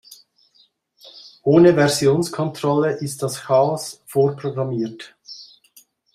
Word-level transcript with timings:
Ohne 1.43 1.75
Versionskontrolle 1.75 2.93
ist 2.93 3.21
das 3.21 3.41
Chaos 3.41 4.01
vorprogrammiert. 4.07 5.15